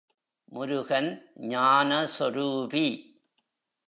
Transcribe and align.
முருகன் 0.51 1.09
ஞான 1.35 2.07
சொரூபி. 2.19 2.87